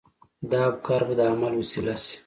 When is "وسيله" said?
1.61-1.95